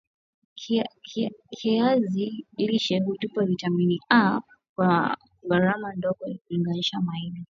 kiazi 1.49 2.45
lishe 2.57 2.99
hutupa 2.99 3.45
vitamini 3.45 3.99
A 4.09 4.39
kwa 4.75 5.17
gharama 5.49 5.93
ndogo 5.95 6.19
kulinganisha 6.47 6.99
maini 7.01 7.45